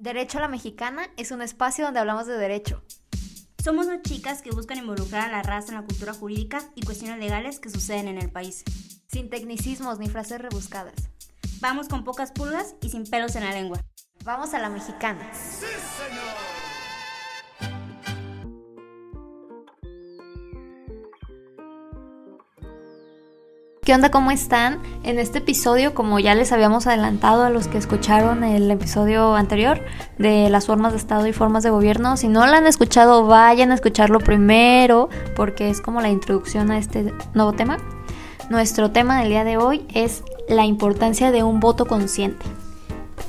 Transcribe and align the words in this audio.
Derecho 0.00 0.38
a 0.38 0.40
la 0.40 0.48
Mexicana 0.48 1.10
es 1.18 1.30
un 1.30 1.42
espacio 1.42 1.84
donde 1.84 2.00
hablamos 2.00 2.26
de 2.26 2.38
derecho. 2.38 2.82
Somos 3.62 3.86
dos 3.86 4.00
chicas 4.00 4.40
que 4.40 4.50
buscan 4.50 4.78
involucrar 4.78 5.28
a 5.28 5.30
la 5.30 5.42
raza 5.42 5.68
en 5.68 5.74
la 5.74 5.84
cultura 5.84 6.14
jurídica 6.14 6.62
y 6.74 6.80
cuestiones 6.80 7.18
legales 7.18 7.60
que 7.60 7.68
suceden 7.68 8.08
en 8.08 8.16
el 8.16 8.30
país. 8.30 8.64
Sin 9.12 9.28
tecnicismos 9.28 9.98
ni 9.98 10.08
frases 10.08 10.40
rebuscadas. 10.40 10.94
Vamos 11.60 11.88
con 11.88 12.02
pocas 12.02 12.32
pulgas 12.32 12.76
y 12.80 12.88
sin 12.88 13.04
pelos 13.04 13.36
en 13.36 13.44
la 13.44 13.52
lengua. 13.52 13.78
Vamos 14.24 14.54
a 14.54 14.58
la 14.58 14.70
mexicana. 14.70 15.30
¡Sí, 15.34 15.66
¿Qué? 23.90 24.10
¿Cómo 24.12 24.30
están? 24.30 24.78
En 25.02 25.18
este 25.18 25.38
episodio, 25.38 25.94
como 25.94 26.20
ya 26.20 26.36
les 26.36 26.52
habíamos 26.52 26.86
adelantado 26.86 27.42
a 27.42 27.50
los 27.50 27.66
que 27.66 27.76
escucharon 27.76 28.44
el 28.44 28.70
episodio 28.70 29.34
anterior 29.34 29.84
de 30.16 30.48
las 30.48 30.66
formas 30.66 30.92
de 30.92 30.98
Estado 30.98 31.26
y 31.26 31.32
formas 31.32 31.64
de 31.64 31.70
gobierno, 31.70 32.16
si 32.16 32.28
no 32.28 32.46
lo 32.46 32.52
han 32.52 32.68
escuchado, 32.68 33.26
vayan 33.26 33.72
a 33.72 33.74
escucharlo 33.74 34.20
primero 34.20 35.08
porque 35.34 35.70
es 35.70 35.80
como 35.80 36.00
la 36.00 36.08
introducción 36.08 36.70
a 36.70 36.78
este 36.78 37.12
nuevo 37.34 37.52
tema. 37.52 37.78
Nuestro 38.48 38.92
tema 38.92 39.18
del 39.18 39.30
día 39.30 39.42
de 39.42 39.56
hoy 39.56 39.84
es 39.92 40.22
la 40.48 40.66
importancia 40.66 41.32
de 41.32 41.42
un 41.42 41.58
voto 41.58 41.86
consciente. 41.86 42.46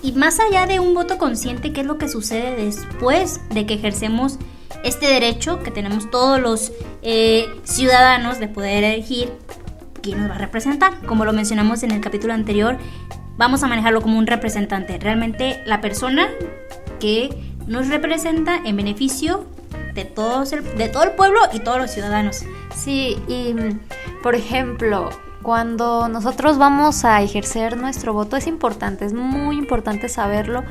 Y 0.03 0.11
más 0.11 0.39
allá 0.39 0.67
de 0.67 0.79
un 0.79 0.93
voto 0.93 1.17
consciente, 1.17 1.73
¿qué 1.73 1.81
es 1.81 1.87
lo 1.87 1.97
que 1.97 2.07
sucede 2.07 2.55
después 2.63 3.41
de 3.49 3.65
que 3.65 3.73
ejercemos 3.73 4.37
este 4.83 5.07
derecho 5.07 5.63
que 5.63 5.71
tenemos 5.71 6.11
todos 6.11 6.39
los 6.39 6.71
eh, 7.01 7.47
ciudadanos 7.63 8.37
de 8.37 8.47
poder 8.47 8.83
elegir 8.83 9.33
quién 10.01 10.19
nos 10.19 10.29
va 10.29 10.35
a 10.35 10.39
representar. 10.39 10.93
Como 11.05 11.25
lo 11.25 11.33
mencionamos 11.33 11.83
en 11.83 11.91
el 11.91 12.01
capítulo 12.01 12.33
anterior, 12.33 12.77
vamos 13.37 13.63
a 13.63 13.67
manejarlo 13.67 14.01
como 14.01 14.17
un 14.17 14.27
representante. 14.27 14.97
Realmente 14.97 15.61
la 15.65 15.81
persona 15.81 16.27
que 16.99 17.29
nos 17.67 17.87
representa 17.87 18.59
en 18.63 18.75
beneficio 18.75 19.45
de, 19.93 20.05
todos 20.05 20.53
el, 20.53 20.63
de 20.77 20.89
todo 20.89 21.03
el 21.03 21.11
pueblo 21.11 21.39
y 21.53 21.59
todos 21.59 21.77
los 21.77 21.91
ciudadanos. 21.91 22.43
Sí, 22.75 23.17
y 23.27 23.55
por 24.23 24.35
ejemplo, 24.35 25.09
cuando 25.41 26.07
nosotros 26.07 26.57
vamos 26.57 27.03
a 27.05 27.21
ejercer 27.21 27.77
nuestro 27.77 28.13
voto 28.13 28.37
es 28.37 28.47
importante, 28.47 29.05
es 29.05 29.13
muy 29.13 29.57
importante 29.57 30.09
saberlo, 30.09 30.63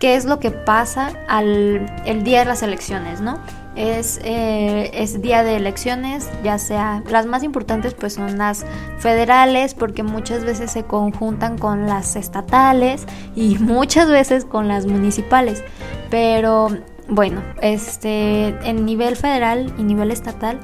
qué 0.00 0.16
es 0.16 0.24
lo 0.24 0.38
que 0.38 0.50
pasa 0.50 1.12
al 1.28 1.86
el 2.04 2.22
día 2.22 2.40
de 2.40 2.44
las 2.44 2.62
elecciones, 2.62 3.20
¿no? 3.20 3.40
Es, 3.76 4.20
eh, 4.24 4.90
es 4.94 5.22
día 5.22 5.44
de 5.44 5.56
elecciones, 5.56 6.28
ya 6.42 6.58
sea 6.58 7.02
las 7.08 7.26
más 7.26 7.42
importantes 7.42 7.94
pues 7.94 8.14
son 8.14 8.38
las 8.38 8.66
federales 8.98 9.74
porque 9.74 10.02
muchas 10.02 10.44
veces 10.44 10.70
se 10.72 10.84
conjuntan 10.84 11.58
con 11.58 11.86
las 11.86 12.16
estatales 12.16 13.06
y 13.34 13.58
muchas 13.60 14.08
veces 14.08 14.44
con 14.44 14.68
las 14.68 14.86
municipales. 14.86 15.62
Pero 16.10 16.68
bueno, 17.08 17.42
este 17.62 18.48
en 18.68 18.84
nivel 18.84 19.16
federal 19.16 19.72
y 19.78 19.82
nivel 19.82 20.10
estatal 20.10 20.58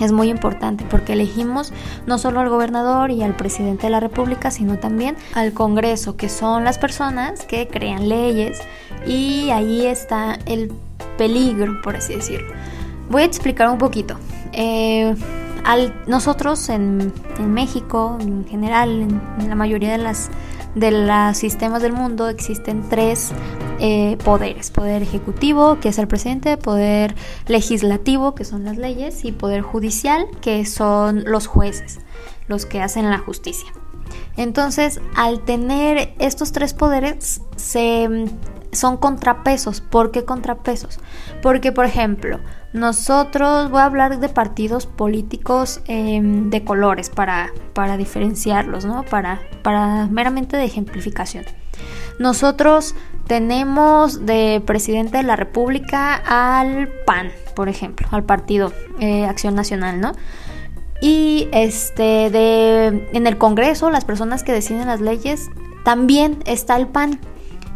es 0.00 0.12
muy 0.12 0.28
importante 0.28 0.84
porque 0.90 1.12
elegimos 1.12 1.72
no 2.06 2.18
solo 2.18 2.40
al 2.40 2.48
gobernador 2.48 3.10
y 3.10 3.22
al 3.22 3.36
presidente 3.36 3.86
de 3.86 3.90
la 3.90 4.00
República, 4.00 4.50
sino 4.50 4.78
también 4.78 5.16
al 5.34 5.52
Congreso, 5.52 6.16
que 6.16 6.28
son 6.28 6.64
las 6.64 6.78
personas 6.78 7.44
que 7.44 7.68
crean 7.68 8.08
leyes 8.08 8.60
y 9.06 9.50
ahí 9.50 9.86
está 9.86 10.38
el 10.46 10.72
peligro, 11.20 11.82
por 11.82 11.96
así 11.96 12.14
decirlo. 12.14 12.48
Voy 13.10 13.20
a 13.20 13.24
explicar 13.26 13.68
un 13.68 13.76
poquito. 13.76 14.16
Eh, 14.54 15.14
nosotros 16.06 16.70
en, 16.70 17.12
México, 17.38 18.16
en 18.18 18.46
general, 18.46 19.02
en, 19.38 19.48
la 19.48 19.54
mayoría 19.54 19.92
de 19.92 19.98
las 19.98 20.30
de 20.74 20.92
los 20.92 21.36
sistemas 21.36 21.82
del 21.82 21.92
mundo 21.92 22.28
existen 22.30 22.88
tres 22.88 23.32
eh, 23.80 24.16
poderes. 24.24 24.70
Poder 24.70 25.02
ejecutivo, 25.02 25.78
que 25.78 25.90
es 25.90 25.98
el 25.98 26.08
presidente, 26.08 26.56
poder 26.56 27.14
legislativo, 27.48 28.34
que 28.34 28.46
son 28.46 28.64
las 28.64 28.78
leyes, 28.78 29.22
y 29.26 29.32
poder 29.32 29.60
judicial, 29.60 30.24
que 30.40 30.64
son 30.64 31.24
los 31.26 31.46
jueces, 31.46 31.98
los 32.48 32.64
que 32.64 32.80
hacen 32.80 33.10
la 33.10 33.18
justicia. 33.18 33.70
Entonces, 34.38 35.02
al 35.16 35.40
tener 35.40 36.14
estos 36.18 36.52
tres 36.52 36.72
poderes, 36.72 37.42
se 37.56 38.08
son 38.72 38.96
contrapesos. 38.96 39.80
¿Por 39.80 40.10
qué 40.10 40.24
contrapesos? 40.24 41.00
Porque, 41.42 41.72
por 41.72 41.84
ejemplo, 41.84 42.40
nosotros, 42.72 43.70
voy 43.70 43.80
a 43.80 43.84
hablar 43.84 44.20
de 44.20 44.28
partidos 44.28 44.86
políticos 44.86 45.80
em, 45.86 46.50
de 46.50 46.64
colores 46.64 47.10
para, 47.10 47.52
para 47.74 47.96
diferenciarlos, 47.96 48.84
¿no? 48.84 49.02
Para, 49.02 49.40
para 49.62 50.06
meramente 50.06 50.56
de 50.56 50.64
ejemplificación. 50.64 51.44
Nosotros 52.18 52.94
tenemos 53.26 54.26
de 54.26 54.62
presidente 54.64 55.16
de 55.16 55.22
la 55.22 55.36
República 55.36 56.14
al 56.14 56.88
PAN, 57.06 57.30
por 57.56 57.68
ejemplo, 57.68 58.06
al 58.10 58.24
Partido 58.24 58.72
eh, 59.00 59.24
Acción 59.24 59.54
Nacional, 59.54 60.00
¿no? 60.00 60.12
Y 61.00 61.48
este 61.52 62.30
de 62.30 63.08
en 63.12 63.26
el 63.26 63.38
Congreso, 63.38 63.90
las 63.90 64.04
personas 64.04 64.42
que 64.42 64.52
deciden 64.52 64.86
las 64.86 65.00
leyes, 65.00 65.48
también 65.84 66.42
está 66.44 66.76
el 66.76 66.88
PAN. 66.88 67.18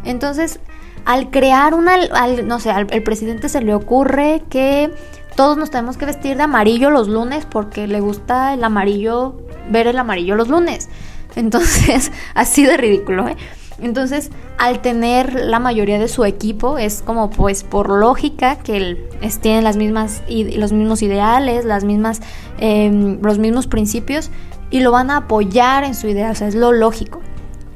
Entonces, 0.03 0.59
al 1.05 1.29
crear 1.29 1.73
una, 1.73 1.97
no 2.43 2.59
sé, 2.59 2.71
al 2.71 2.87
presidente 2.87 3.49
se 3.49 3.61
le 3.61 3.73
ocurre 3.73 4.43
que 4.49 4.91
todos 5.35 5.57
nos 5.57 5.69
tenemos 5.69 5.97
que 5.97 6.05
vestir 6.05 6.37
de 6.37 6.43
amarillo 6.43 6.89
los 6.89 7.07
lunes 7.07 7.45
porque 7.45 7.87
le 7.87 7.99
gusta 7.99 8.53
el 8.53 8.63
amarillo, 8.63 9.35
ver 9.69 9.87
el 9.87 9.97
amarillo 9.97 10.35
los 10.35 10.47
lunes. 10.47 10.89
Entonces, 11.35 12.11
así 12.33 12.65
de 12.65 12.77
ridículo, 12.77 13.27
¿eh? 13.27 13.35
Entonces, 13.81 14.31
al 14.57 14.81
tener 14.81 15.33
la 15.35 15.59
mayoría 15.59 15.99
de 15.99 16.07
su 16.07 16.23
equipo, 16.23 16.77
es 16.77 17.01
como 17.01 17.29
pues 17.29 17.65
por 17.65 17.89
lógica 17.89 18.55
que 18.55 18.97
tienen 19.41 19.65
las 19.65 19.75
mismas, 19.75 20.23
los 20.29 20.71
mismos 20.71 21.01
ideales, 21.01 21.65
las 21.65 21.83
mismas, 21.83 22.21
em, 22.57 23.19
los 23.21 23.37
mismos 23.37 23.67
principios 23.67 24.31
y 24.71 24.79
lo 24.79 24.93
van 24.93 25.11
a 25.11 25.17
apoyar 25.17 25.83
en 25.83 25.93
su 25.93 26.07
idea, 26.07 26.31
o 26.31 26.35
sea, 26.35 26.47
es 26.47 26.55
lo 26.55 26.71
lógico. 26.71 27.19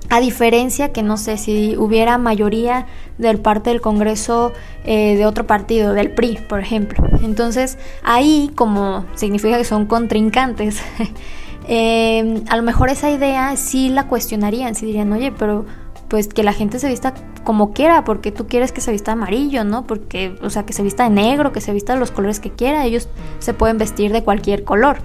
A 0.09 0.19
diferencia 0.19 0.91
que 0.91 1.03
no 1.03 1.17
sé 1.17 1.37
si 1.37 1.77
hubiera 1.77 2.17
mayoría 2.17 2.87
del 3.17 3.39
parte 3.39 3.69
del 3.69 3.79
Congreso 3.79 4.53
eh, 4.83 5.15
de 5.15 5.25
otro 5.25 5.45
partido, 5.45 5.93
del 5.93 6.11
PRI, 6.11 6.39
por 6.49 6.59
ejemplo. 6.59 7.07
Entonces 7.21 7.77
ahí, 8.03 8.51
como 8.55 9.05
significa 9.15 9.57
que 9.57 9.65
son 9.65 9.85
contrincantes, 9.85 10.81
eh, 11.67 12.41
a 12.49 12.57
lo 12.57 12.63
mejor 12.63 12.89
esa 12.89 13.11
idea 13.11 13.55
sí 13.55 13.89
la 13.89 14.07
cuestionarían, 14.07 14.73
sí 14.73 14.87
dirían, 14.87 15.11
oye, 15.13 15.31
pero 15.31 15.65
pues 16.07 16.27
que 16.27 16.43
la 16.43 16.53
gente 16.53 16.79
se 16.79 16.89
vista 16.89 17.13
como 17.43 17.71
quiera, 17.71 18.03
porque 18.03 18.31
tú 18.31 18.47
quieres 18.47 18.71
que 18.71 18.81
se 18.81 18.91
vista 18.91 19.13
amarillo, 19.13 19.63
¿no? 19.63 19.85
Porque, 19.85 20.35
o 20.41 20.49
sea, 20.49 20.65
que 20.65 20.73
se 20.73 20.83
vista 20.83 21.03
de 21.03 21.11
negro, 21.11 21.53
que 21.53 21.61
se 21.61 21.71
vista 21.71 21.93
de 21.93 21.99
los 21.99 22.11
colores 22.11 22.39
que 22.39 22.51
quiera, 22.51 22.85
ellos 22.85 23.07
se 23.39 23.53
pueden 23.53 23.77
vestir 23.77 24.11
de 24.11 24.23
cualquier 24.23 24.63
color. 24.63 24.97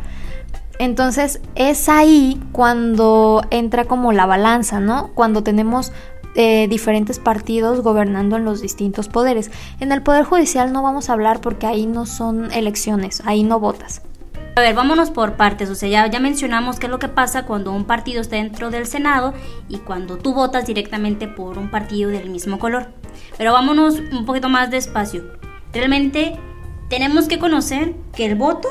Entonces 0.79 1.41
es 1.55 1.89
ahí 1.89 2.41
cuando 2.53 3.43
entra 3.51 3.85
como 3.85 4.13
la 4.13 4.27
balanza, 4.27 4.81
¿no? 4.81 5.11
Cuando 5.15 5.43
tenemos 5.43 5.93
eh, 6.37 6.67
diferentes 6.69 7.21
partidos 7.21 7.83
gobernando 7.83 8.37
en 8.37 8.45
los 8.45 8.61
distintos 8.61 9.09
poderes. 9.09 9.53
En 9.79 9.93
el 9.93 10.03
Poder 10.03 10.25
Judicial 10.25 10.73
no 10.73 10.83
vamos 10.83 11.09
a 11.09 11.13
hablar 11.13 11.41
porque 11.41 11.67
ahí 11.67 11.87
no 11.87 12.07
son 12.07 12.51
elecciones, 12.53 13.23
ahí 13.25 13.45
no 13.45 13.61
votas. 13.61 14.03
A 14.57 14.61
ver, 14.61 14.75
vámonos 14.75 15.11
por 15.11 15.35
partes. 15.35 15.71
O 15.71 15.75
sea, 15.75 15.89
ya, 15.89 16.07
ya 16.09 16.21
mencionamos 16.21 16.79
qué 16.79 16.87
es 16.87 16.91
lo 16.91 16.99
que 16.99 17.09
pasa 17.09 17.45
cuando 17.45 17.73
un 17.73 17.85
partido 17.85 18.21
está 18.21 18.37
dentro 18.37 18.71
del 18.71 18.87
Senado 18.87 19.33
y 19.69 19.79
cuando 19.79 20.17
tú 20.17 20.35
votas 20.35 20.67
directamente 20.67 21.29
por 21.29 21.59
un 21.59 21.71
partido 21.71 22.11
del 22.11 22.31
mismo 22.31 22.59
color. 22.59 22.89
Pero 23.37 23.53
vámonos 23.53 23.99
un 23.99 24.25
poquito 24.25 24.49
más 24.49 24.71
despacio. 24.71 25.25
Realmente 25.73 26.39
tenemos 26.89 27.27
que 27.27 27.39
conocer 27.39 27.95
que 28.15 28.27
el 28.27 28.37
voto 28.37 28.69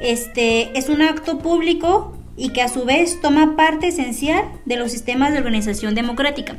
este, 0.00 0.76
es 0.78 0.88
un 0.88 1.02
acto 1.02 1.38
público 1.38 2.16
y 2.36 2.50
que 2.50 2.62
a 2.62 2.68
su 2.68 2.84
vez 2.84 3.20
toma 3.20 3.56
parte 3.56 3.88
esencial 3.88 4.44
de 4.64 4.76
los 4.76 4.90
sistemas 4.90 5.32
de 5.32 5.38
organización 5.38 5.94
democrática. 5.94 6.56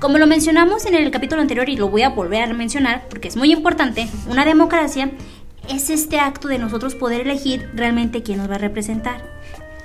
Como 0.00 0.18
lo 0.18 0.26
mencionamos 0.26 0.86
en 0.86 0.94
el 0.94 1.10
capítulo 1.10 1.40
anterior 1.40 1.68
y 1.68 1.76
lo 1.76 1.88
voy 1.88 2.02
a 2.02 2.10
volver 2.10 2.42
a 2.42 2.52
mencionar 2.52 3.06
porque 3.08 3.28
es 3.28 3.36
muy 3.36 3.52
importante, 3.52 4.08
una 4.28 4.44
democracia 4.44 5.10
es 5.68 5.88
este 5.88 6.18
acto 6.18 6.48
de 6.48 6.58
nosotros 6.58 6.94
poder 6.94 7.22
elegir 7.22 7.70
realmente 7.74 8.22
quién 8.22 8.38
nos 8.38 8.50
va 8.50 8.56
a 8.56 8.58
representar. 8.58 9.22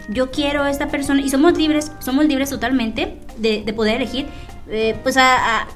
Yo 0.10 0.32
quiero 0.32 0.64
a 0.64 0.72
esta 0.72 0.88
persona 0.88 1.22
y 1.22 1.30
somos 1.30 1.58
libres, 1.58 1.92
somos 2.00 2.26
libres 2.26 2.50
totalmente 2.50 3.20
de, 3.38 3.62
poder 3.74 3.98
elegir 3.98 4.26
eh, 4.68 4.96
pues 5.04 5.16
a, 5.18 5.68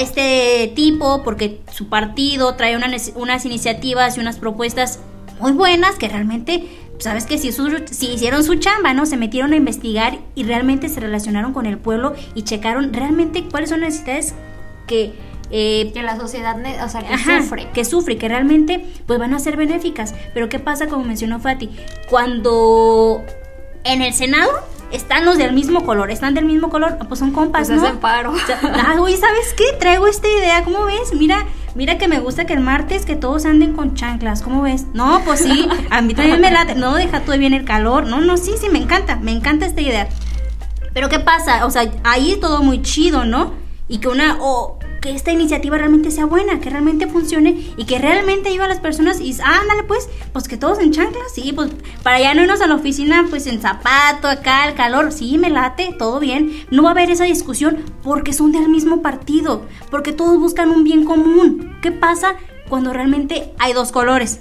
este 0.00 0.72
tipo 0.74 1.22
porque 1.22 1.60
su 1.70 1.88
partido 1.88 2.54
trae 2.54 2.76
unas 2.76 3.44
iniciativas 3.44 4.16
y 4.16 4.20
unas 4.20 4.38
propuestas 4.38 5.00
muy 5.40 5.52
buenas 5.52 5.96
que 5.96 6.08
realmente, 6.08 6.68
sabes 6.98 7.26
que 7.26 7.38
si, 7.38 7.52
si 7.52 8.06
hicieron 8.08 8.44
su 8.44 8.56
chamba, 8.56 8.94
¿no? 8.94 9.06
Se 9.06 9.16
metieron 9.16 9.52
a 9.52 9.56
investigar 9.56 10.18
y 10.34 10.44
realmente 10.44 10.88
se 10.88 11.00
relacionaron 11.00 11.52
con 11.52 11.66
el 11.66 11.78
pueblo 11.78 12.14
y 12.34 12.42
checaron 12.42 12.92
realmente 12.92 13.44
cuáles 13.50 13.70
son 13.70 13.80
las 13.80 13.90
necesidades 13.90 14.34
que... 14.86 15.12
Eh, 15.50 15.92
que 15.94 16.02
la 16.02 16.18
sociedad, 16.18 16.58
o 16.84 16.88
sea, 16.90 17.00
que 17.00 17.16
sufre. 17.16 17.68
Que 17.72 17.84
sufre, 17.86 18.18
que 18.18 18.28
realmente 18.28 18.84
pues 19.06 19.18
van 19.18 19.32
a 19.32 19.38
ser 19.38 19.56
benéficas. 19.56 20.14
Pero 20.34 20.50
¿qué 20.50 20.58
pasa, 20.58 20.88
como 20.88 21.04
mencionó 21.04 21.40
Fati? 21.40 21.70
Cuando 22.10 23.24
en 23.84 24.02
el 24.02 24.12
Senado 24.12 24.50
están 24.92 25.24
los 25.24 25.38
del 25.38 25.52
mismo 25.52 25.84
color, 25.84 26.10
están 26.10 26.34
del 26.34 26.44
mismo 26.44 26.68
color, 26.68 26.98
pues 27.08 27.20
son 27.20 27.32
compas, 27.32 27.68
pues 27.68 27.80
¿no? 27.80 27.86
hacen 27.86 27.98
paro. 27.98 28.34
Ah, 28.62 28.96
oye, 29.00 29.16
¿sabes 29.16 29.54
qué? 29.56 29.64
Traigo 29.78 30.06
esta 30.06 30.28
idea, 30.28 30.64
¿cómo 30.64 30.84
ves? 30.84 31.14
Mira, 31.14 31.46
mira 31.78 31.96
que 31.96 32.08
me 32.08 32.18
gusta 32.18 32.44
que 32.44 32.54
el 32.54 32.60
martes 32.60 33.06
que 33.06 33.14
todos 33.14 33.46
anden 33.46 33.72
con 33.72 33.94
chanclas, 33.94 34.42
¿cómo 34.42 34.62
ves? 34.62 34.86
No, 34.94 35.22
pues 35.24 35.38
sí, 35.38 35.68
a 35.90 36.02
mí 36.02 36.12
también 36.12 36.40
me 36.40 36.50
late. 36.50 36.74
No, 36.74 36.96
deja 36.96 37.20
tú 37.20 37.30
bien 37.38 37.54
el 37.54 37.64
calor. 37.64 38.04
No, 38.04 38.20
no, 38.20 38.36
sí, 38.36 38.54
sí, 38.60 38.68
me 38.68 38.80
encanta, 38.80 39.14
me 39.14 39.30
encanta 39.30 39.64
esta 39.64 39.80
idea. 39.80 40.08
Pero 40.92 41.08
¿qué 41.08 41.20
pasa? 41.20 41.64
O 41.64 41.70
sea, 41.70 41.88
ahí 42.02 42.36
todo 42.40 42.64
muy 42.64 42.82
chido, 42.82 43.24
¿no? 43.24 43.52
Y 43.86 43.98
que 43.98 44.08
una, 44.08 44.38
o 44.40 44.77
que 45.00 45.14
esta 45.14 45.32
iniciativa 45.32 45.78
realmente 45.78 46.10
sea 46.10 46.26
buena, 46.26 46.60
que 46.60 46.70
realmente 46.70 47.06
funcione 47.06 47.72
y 47.76 47.84
que 47.84 47.98
realmente 47.98 48.48
ayude 48.48 48.64
a 48.64 48.68
las 48.68 48.80
personas 48.80 49.20
y 49.20 49.36
ah, 49.42 49.60
ándale 49.60 49.84
pues, 49.84 50.08
pues 50.32 50.48
que 50.48 50.56
todos 50.56 50.78
en 50.80 50.92
chanclas, 50.92 51.32
sí, 51.32 51.52
pues 51.52 51.70
para 52.02 52.20
ya 52.20 52.34
no 52.34 52.42
irnos 52.42 52.60
a 52.60 52.66
la 52.66 52.74
oficina 52.74 53.26
pues 53.30 53.46
en 53.46 53.60
zapato, 53.60 54.28
acá 54.28 54.68
el 54.68 54.74
calor, 54.74 55.12
sí, 55.12 55.38
me 55.38 55.50
late, 55.50 55.94
todo 55.98 56.20
bien, 56.20 56.66
no 56.70 56.82
va 56.82 56.90
a 56.90 56.92
haber 56.92 57.10
esa 57.10 57.24
discusión 57.24 57.84
porque 58.02 58.32
son 58.32 58.52
del 58.52 58.68
mismo 58.68 59.02
partido, 59.02 59.66
porque 59.90 60.12
todos 60.12 60.38
buscan 60.38 60.70
un 60.70 60.84
bien 60.84 61.04
común. 61.04 61.76
¿Qué 61.82 61.92
pasa 61.92 62.34
cuando 62.68 62.92
realmente 62.92 63.52
hay 63.58 63.72
dos 63.72 63.92
colores? 63.92 64.40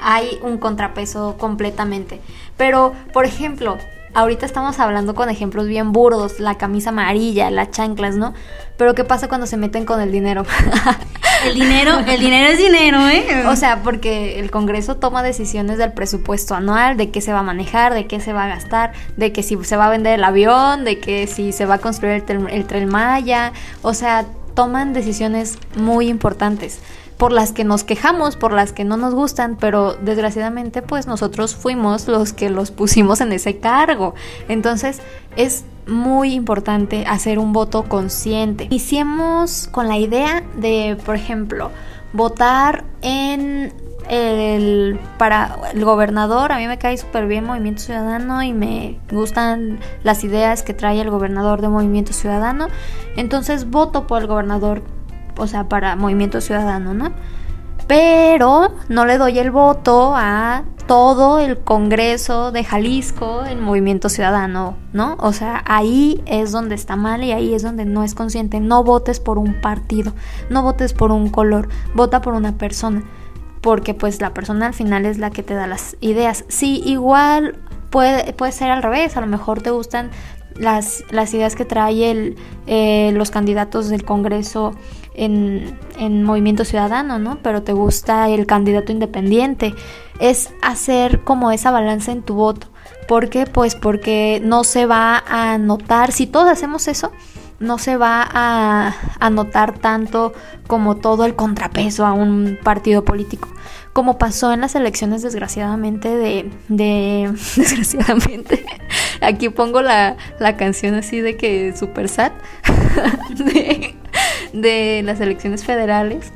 Hay 0.00 0.38
un 0.42 0.58
contrapeso 0.58 1.36
completamente. 1.38 2.20
Pero, 2.56 2.94
por 3.12 3.24
ejemplo, 3.24 3.78
ahorita 4.16 4.46
estamos 4.46 4.80
hablando 4.80 5.14
con 5.14 5.28
ejemplos 5.28 5.66
bien 5.66 5.92
burdos, 5.92 6.40
la 6.40 6.56
camisa 6.56 6.88
amarilla, 6.88 7.50
las 7.50 7.70
chanclas, 7.70 8.16
¿no? 8.16 8.32
Pero 8.78 8.94
¿qué 8.94 9.04
pasa 9.04 9.28
cuando 9.28 9.46
se 9.46 9.58
meten 9.58 9.84
con 9.84 10.00
el 10.00 10.10
dinero? 10.10 10.46
el 11.46 11.54
dinero, 11.54 11.98
el 11.98 12.18
dinero 12.18 12.50
es 12.50 12.58
dinero, 12.58 13.06
¿eh? 13.08 13.46
O 13.46 13.56
sea, 13.56 13.82
porque 13.82 14.40
el 14.40 14.50
Congreso 14.50 14.96
toma 14.96 15.22
decisiones 15.22 15.76
del 15.76 15.92
presupuesto 15.92 16.54
anual, 16.54 16.96
de 16.96 17.10
qué 17.10 17.20
se 17.20 17.34
va 17.34 17.40
a 17.40 17.42
manejar, 17.42 17.92
de 17.92 18.06
qué 18.06 18.18
se 18.18 18.32
va 18.32 18.44
a 18.44 18.48
gastar, 18.48 18.92
de 19.18 19.32
que 19.32 19.42
si 19.42 19.62
se 19.64 19.76
va 19.76 19.86
a 19.86 19.90
vender 19.90 20.14
el 20.14 20.24
avión, 20.24 20.84
de 20.84 20.98
que 20.98 21.26
si 21.26 21.52
se 21.52 21.66
va 21.66 21.74
a 21.74 21.78
construir 21.78 22.24
el, 22.26 22.48
el 22.48 22.64
tren 22.64 22.88
Maya, 22.88 23.52
o 23.82 23.92
sea, 23.92 24.24
toman 24.54 24.94
decisiones 24.94 25.58
muy 25.76 26.08
importantes 26.08 26.80
por 27.16 27.32
las 27.32 27.52
que 27.52 27.64
nos 27.64 27.84
quejamos, 27.84 28.36
por 28.36 28.52
las 28.52 28.72
que 28.72 28.84
no 28.84 28.96
nos 28.96 29.14
gustan, 29.14 29.56
pero 29.56 29.94
desgraciadamente 29.94 30.82
pues 30.82 31.06
nosotros 31.06 31.54
fuimos 31.54 32.08
los 32.08 32.32
que 32.32 32.50
los 32.50 32.70
pusimos 32.70 33.20
en 33.20 33.32
ese 33.32 33.58
cargo. 33.58 34.14
Entonces 34.48 35.00
es 35.36 35.64
muy 35.86 36.34
importante 36.34 37.04
hacer 37.06 37.38
un 37.38 37.52
voto 37.52 37.84
consciente. 37.84 38.64
Iniciemos 38.64 39.68
con 39.70 39.88
la 39.88 39.98
idea 39.98 40.42
de, 40.56 40.98
por 41.04 41.14
ejemplo, 41.14 41.70
votar 42.12 42.84
en 43.02 43.72
el 44.08 45.00
para 45.18 45.58
el 45.72 45.84
gobernador, 45.84 46.52
a 46.52 46.58
mí 46.58 46.68
me 46.68 46.78
cae 46.78 46.96
súper 46.96 47.26
bien 47.26 47.44
Movimiento 47.44 47.82
Ciudadano 47.82 48.42
y 48.42 48.52
me 48.52 49.00
gustan 49.10 49.80
las 50.04 50.22
ideas 50.22 50.62
que 50.62 50.74
trae 50.74 51.00
el 51.00 51.10
gobernador 51.10 51.60
de 51.60 51.68
Movimiento 51.68 52.12
Ciudadano. 52.12 52.68
Entonces 53.16 53.68
voto 53.68 54.06
por 54.06 54.22
el 54.22 54.28
gobernador 54.28 54.82
o 55.36 55.46
sea, 55.46 55.68
para 55.68 55.96
Movimiento 55.96 56.40
Ciudadano, 56.40 56.94
¿no? 56.94 57.12
Pero 57.86 58.72
no 58.88 59.06
le 59.06 59.18
doy 59.18 59.38
el 59.38 59.50
voto 59.50 60.12
a 60.16 60.64
todo 60.86 61.38
el 61.38 61.58
Congreso 61.58 62.52
de 62.52 62.64
Jalisco 62.64 63.44
en 63.44 63.60
Movimiento 63.60 64.08
Ciudadano, 64.08 64.76
¿no? 64.92 65.16
O 65.20 65.32
sea, 65.32 65.62
ahí 65.66 66.22
es 66.26 66.52
donde 66.52 66.74
está 66.74 66.96
mal 66.96 67.22
y 67.24 67.32
ahí 67.32 67.54
es 67.54 67.62
donde 67.62 67.84
no 67.84 68.02
es 68.02 68.14
consciente. 68.14 68.60
No 68.60 68.84
votes 68.84 69.20
por 69.20 69.38
un 69.38 69.60
partido, 69.60 70.12
no 70.50 70.62
votes 70.62 70.92
por 70.92 71.12
un 71.12 71.28
color, 71.28 71.68
vota 71.94 72.20
por 72.20 72.34
una 72.34 72.56
persona, 72.56 73.04
porque 73.60 73.94
pues 73.94 74.20
la 74.20 74.32
persona 74.34 74.66
al 74.66 74.74
final 74.74 75.06
es 75.06 75.18
la 75.18 75.30
que 75.30 75.42
te 75.42 75.54
da 75.54 75.66
las 75.66 75.96
ideas. 76.00 76.44
Sí, 76.48 76.82
igual 76.84 77.56
puede, 77.90 78.32
puede 78.32 78.52
ser 78.52 78.70
al 78.70 78.82
revés, 78.82 79.16
a 79.16 79.20
lo 79.20 79.26
mejor 79.26 79.62
te 79.62 79.70
gustan 79.70 80.10
las, 80.58 81.04
las 81.10 81.34
ideas 81.34 81.56
que 81.56 81.64
trae 81.64 82.10
el, 82.10 82.36
eh, 82.66 83.10
los 83.14 83.30
candidatos 83.30 83.88
del 83.88 84.04
Congreso 84.04 84.72
en, 85.16 85.78
en, 85.98 86.22
Movimiento 86.22 86.64
Ciudadano, 86.64 87.18
¿no? 87.18 87.38
Pero 87.42 87.62
te 87.62 87.72
gusta 87.72 88.28
el 88.28 88.46
candidato 88.46 88.92
independiente. 88.92 89.74
Es 90.20 90.50
hacer 90.62 91.22
como 91.24 91.50
esa 91.50 91.70
balanza 91.70 92.12
en 92.12 92.22
tu 92.22 92.34
voto. 92.34 92.68
¿Por 93.08 93.28
qué? 93.28 93.46
Pues 93.46 93.74
porque 93.74 94.40
no 94.44 94.64
se 94.64 94.86
va 94.86 95.22
a 95.26 95.58
notar, 95.58 96.12
si 96.12 96.26
todos 96.26 96.48
hacemos 96.48 96.88
eso, 96.88 97.12
no 97.58 97.78
se 97.78 97.96
va 97.96 98.26
a, 98.28 98.94
a 99.18 99.30
notar 99.30 99.78
tanto 99.78 100.32
como 100.66 100.96
todo 100.96 101.24
el 101.24 101.34
contrapeso 101.34 102.04
a 102.04 102.12
un 102.12 102.58
partido 102.62 103.04
político 103.04 103.48
como 103.96 104.18
pasó 104.18 104.52
en 104.52 104.60
las 104.60 104.74
elecciones 104.74 105.22
desgraciadamente 105.22 106.10
de, 106.10 106.50
de 106.68 107.32
desgraciadamente 107.56 108.66
aquí 109.22 109.48
pongo 109.48 109.80
la, 109.80 110.18
la, 110.38 110.58
canción 110.58 110.94
así 110.94 111.22
de 111.22 111.38
que 111.38 111.74
super 111.74 112.10
sad 112.10 112.32
de 114.60 115.02
las 115.04 115.20
elecciones 115.20 115.64
federales 115.64 116.32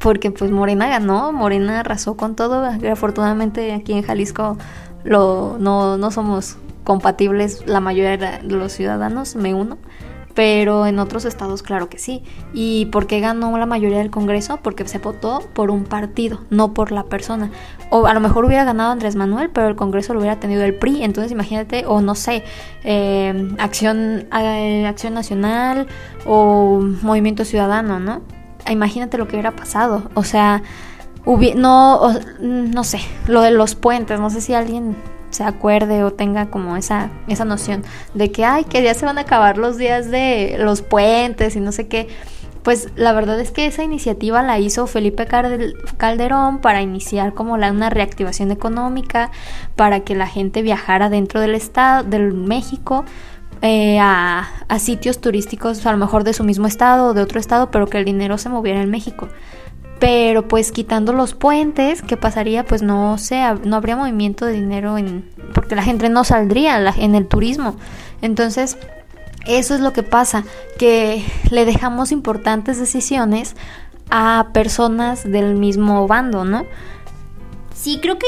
porque 0.00 0.30
pues 0.30 0.50
Morena 0.50 0.88
ganó, 0.88 1.30
Morena 1.32 1.80
arrasó 1.80 2.16
con 2.16 2.34
todo, 2.34 2.64
afortunadamente 2.90 3.72
aquí 3.72 3.92
en 3.92 4.02
Jalisco 4.02 4.56
lo, 5.04 5.56
no, 5.58 5.98
no 5.98 6.10
somos 6.10 6.56
compatibles 6.84 7.66
la 7.66 7.80
mayoría 7.80 8.16
de 8.16 8.42
los 8.42 8.72
ciudadanos, 8.72 9.36
me 9.36 9.54
uno, 9.54 9.78
pero 10.34 10.86
en 10.86 10.98
otros 10.98 11.24
estados 11.24 11.62
claro 11.62 11.88
que 11.88 11.98
sí. 11.98 12.22
¿Y 12.52 12.86
por 12.86 13.06
qué 13.06 13.20
ganó 13.20 13.56
la 13.58 13.66
mayoría 13.66 13.98
del 13.98 14.10
Congreso? 14.10 14.58
Porque 14.62 14.86
se 14.86 14.98
votó 14.98 15.40
por 15.52 15.70
un 15.70 15.84
partido, 15.84 16.40
no 16.50 16.74
por 16.74 16.92
la 16.92 17.04
persona. 17.04 17.50
O 17.90 18.06
a 18.06 18.14
lo 18.14 18.20
mejor 18.20 18.44
hubiera 18.44 18.64
ganado 18.64 18.92
Andrés 18.92 19.16
Manuel, 19.16 19.50
pero 19.50 19.68
el 19.68 19.76
Congreso 19.76 20.14
lo 20.14 20.20
hubiera 20.20 20.38
tenido 20.38 20.62
el 20.62 20.74
PRI. 20.74 21.02
Entonces 21.02 21.32
imagínate, 21.32 21.84
o 21.86 22.00
no 22.00 22.14
sé, 22.14 22.44
eh, 22.84 23.48
Acción, 23.58 24.28
eh, 24.38 24.86
Acción 24.86 25.14
Nacional 25.14 25.86
o 26.26 26.80
Movimiento 27.02 27.44
Ciudadano, 27.44 27.98
¿no? 27.98 28.22
Imagínate 28.68 29.18
lo 29.18 29.26
que 29.26 29.34
hubiera 29.34 29.52
pasado. 29.52 30.10
O 30.14 30.24
sea, 30.24 30.62
no, 31.56 32.12
no 32.40 32.84
sé, 32.84 33.00
lo 33.26 33.42
de 33.42 33.50
los 33.50 33.74
puentes, 33.74 34.18
no 34.20 34.30
sé 34.30 34.40
si 34.40 34.54
alguien 34.54 34.96
se 35.30 35.44
acuerde 35.44 36.04
o 36.04 36.12
tenga 36.12 36.50
como 36.50 36.76
esa, 36.76 37.10
esa 37.28 37.44
noción 37.44 37.82
de 38.14 38.30
que, 38.30 38.44
ay, 38.44 38.64
que 38.64 38.82
ya 38.82 38.94
se 38.94 39.06
van 39.06 39.18
a 39.18 39.22
acabar 39.22 39.58
los 39.58 39.76
días 39.76 40.10
de 40.10 40.56
los 40.58 40.82
puentes 40.82 41.56
y 41.56 41.60
no 41.60 41.72
sé 41.72 41.88
qué. 41.88 42.08
Pues 42.62 42.88
la 42.94 43.12
verdad 43.12 43.40
es 43.40 43.52
que 43.52 43.64
esa 43.64 43.82
iniciativa 43.82 44.42
la 44.42 44.58
hizo 44.58 44.86
Felipe 44.86 45.26
Calderón 45.96 46.58
para 46.58 46.82
iniciar 46.82 47.32
como 47.32 47.56
la, 47.56 47.70
una 47.70 47.88
reactivación 47.88 48.50
económica, 48.50 49.30
para 49.76 50.00
que 50.00 50.14
la 50.14 50.26
gente 50.26 50.60
viajara 50.60 51.08
dentro 51.08 51.40
del 51.40 51.54
estado, 51.54 52.04
del 52.04 52.34
México, 52.34 53.06
eh, 53.62 53.98
a, 53.98 54.46
a, 54.68 54.78
sitios 54.78 55.22
turísticos, 55.22 55.86
a 55.86 55.92
lo 55.92 55.98
mejor 55.98 56.22
de 56.24 56.34
su 56.34 56.44
mismo 56.44 56.66
estado 56.66 57.08
o 57.08 57.14
de 57.14 57.22
otro 57.22 57.40
estado, 57.40 57.70
pero 57.70 57.86
que 57.86 57.98
el 57.98 58.04
dinero 58.04 58.36
se 58.36 58.50
moviera 58.50 58.82
en 58.82 58.90
México 58.90 59.28
pero 60.00 60.48
pues 60.48 60.72
quitando 60.72 61.12
los 61.12 61.34
puentes, 61.34 62.02
¿qué 62.02 62.16
pasaría? 62.16 62.64
Pues 62.64 62.82
no 62.82 63.18
sé, 63.18 63.42
no 63.64 63.76
habría 63.76 63.96
movimiento 63.96 64.46
de 64.46 64.54
dinero 64.54 64.98
en 64.98 65.30
porque 65.54 65.76
la 65.76 65.82
gente 65.82 66.08
no 66.08 66.24
saldría 66.24 66.92
en 66.96 67.14
el 67.14 67.28
turismo. 67.28 67.76
Entonces, 68.22 68.78
eso 69.46 69.74
es 69.74 69.80
lo 69.80 69.92
que 69.92 70.02
pasa, 70.02 70.44
que 70.78 71.24
le 71.50 71.64
dejamos 71.66 72.12
importantes 72.12 72.78
decisiones 72.78 73.56
a 74.10 74.48
personas 74.54 75.30
del 75.30 75.54
mismo 75.54 76.08
bando, 76.08 76.44
¿no? 76.44 76.64
Sí, 77.74 77.98
creo 78.00 78.18
que 78.18 78.26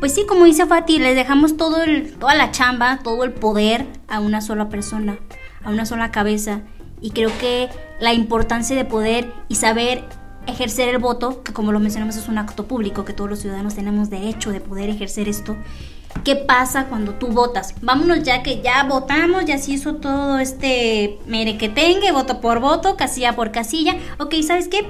pues 0.00 0.14
sí, 0.14 0.26
como 0.26 0.44
dice 0.44 0.66
Fati, 0.66 0.98
le 0.98 1.14
dejamos 1.14 1.56
todo 1.56 1.82
el, 1.82 2.14
toda 2.14 2.34
la 2.34 2.50
chamba, 2.50 2.98
todo 3.02 3.24
el 3.24 3.32
poder 3.32 3.86
a 4.08 4.20
una 4.20 4.40
sola 4.40 4.68
persona, 4.68 5.18
a 5.62 5.70
una 5.70 5.86
sola 5.86 6.10
cabeza. 6.10 6.60
Y 7.00 7.10
creo 7.10 7.30
que 7.38 7.68
la 8.00 8.12
importancia 8.12 8.76
de 8.76 8.84
poder 8.84 9.32
y 9.48 9.54
saber 9.54 10.04
ejercer 10.46 10.88
el 10.88 10.98
voto, 10.98 11.42
que 11.42 11.52
como 11.52 11.72
lo 11.72 11.80
mencionamos 11.80 12.16
es 12.16 12.28
un 12.28 12.38
acto 12.38 12.66
público, 12.66 13.04
que 13.04 13.12
todos 13.12 13.30
los 13.30 13.40
ciudadanos 13.40 13.74
tenemos 13.74 14.10
derecho 14.10 14.50
de 14.50 14.60
poder 14.60 14.90
ejercer 14.90 15.28
esto. 15.28 15.56
¿Qué 16.22 16.36
pasa 16.36 16.86
cuando 16.86 17.14
tú 17.14 17.28
votas? 17.28 17.74
Vámonos 17.82 18.22
ya 18.22 18.42
que 18.42 18.62
ya 18.62 18.84
votamos, 18.84 19.44
ya 19.44 19.58
se 19.58 19.72
hizo 19.72 19.96
todo 19.96 20.38
este 20.38 21.18
mere 21.26 21.58
que 21.58 21.68
tenga, 21.68 22.12
voto 22.12 22.40
por 22.40 22.60
voto, 22.60 22.96
casilla 22.96 23.34
por 23.34 23.50
casilla. 23.50 23.96
Ok, 24.18 24.34
¿sabes 24.46 24.68
qué? 24.68 24.86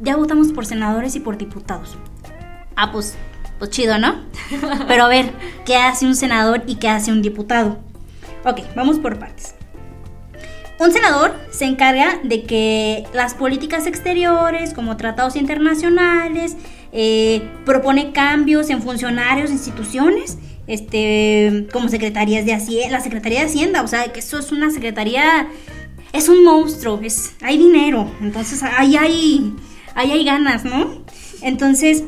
Ya 0.00 0.16
votamos 0.16 0.52
por 0.52 0.66
senadores 0.66 1.16
y 1.16 1.20
por 1.20 1.38
diputados. 1.38 1.96
Ah, 2.76 2.92
pues, 2.92 3.16
pues 3.58 3.70
chido, 3.70 3.98
¿no? 3.98 4.16
Pero 4.88 5.04
a 5.04 5.08
ver, 5.08 5.32
¿qué 5.64 5.76
hace 5.76 6.06
un 6.06 6.14
senador 6.14 6.62
y 6.66 6.76
qué 6.76 6.88
hace 6.88 7.10
un 7.10 7.22
diputado? 7.22 7.78
Ok, 8.44 8.60
vamos 8.76 8.98
por 8.98 9.18
partes. 9.18 9.54
Un 10.78 10.92
senador 10.92 11.34
se 11.50 11.64
encarga 11.64 12.20
de 12.22 12.44
que 12.44 13.04
las 13.12 13.34
políticas 13.34 13.86
exteriores, 13.86 14.74
como 14.74 14.96
tratados 14.96 15.34
internacionales, 15.34 16.56
eh, 16.92 17.42
propone 17.64 18.12
cambios 18.12 18.70
en 18.70 18.80
funcionarios, 18.80 19.50
instituciones, 19.50 20.38
este, 20.68 21.66
como 21.72 21.88
secretarías 21.88 22.46
de 22.46 22.54
Hacienda, 22.54 22.98
la 22.98 23.02
Secretaría 23.02 23.40
de 23.40 23.46
Hacienda, 23.46 23.82
o 23.82 23.88
sea, 23.88 24.12
que 24.12 24.20
eso 24.20 24.38
es 24.38 24.52
una 24.52 24.70
secretaría, 24.70 25.48
es 26.12 26.28
un 26.28 26.44
monstruo, 26.44 27.00
es, 27.02 27.34
hay 27.42 27.58
dinero, 27.58 28.08
entonces 28.20 28.62
ahí 28.62 28.96
hay, 28.96 29.52
ahí 29.94 30.12
hay 30.12 30.24
ganas, 30.24 30.64
¿no? 30.64 31.02
Entonces, 31.42 32.04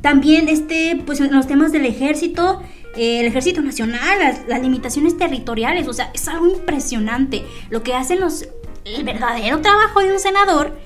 también 0.00 0.48
este, 0.48 1.02
pues 1.04 1.20
en 1.20 1.32
los 1.34 1.46
temas 1.46 1.72
del 1.72 1.84
ejército, 1.84 2.62
eh, 2.96 3.20
el 3.20 3.26
ejército 3.26 3.60
nacional, 3.62 4.18
las, 4.18 4.46
las, 4.46 4.60
limitaciones 4.62 5.16
territoriales, 5.16 5.86
o 5.88 5.92
sea, 5.92 6.10
es 6.14 6.28
algo 6.28 6.48
impresionante. 6.48 7.44
Lo 7.70 7.82
que 7.82 7.94
hacen 7.94 8.20
los, 8.20 8.48
el 8.84 9.04
verdadero 9.04 9.60
trabajo 9.60 10.00
de 10.00 10.12
un 10.12 10.20
senador 10.20 10.76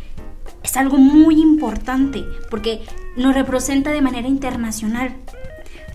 es 0.62 0.76
algo 0.76 0.98
muy 0.98 1.40
importante, 1.40 2.24
porque 2.50 2.82
nos 3.16 3.34
representa 3.34 3.90
de 3.90 4.02
manera 4.02 4.28
internacional. 4.28 5.14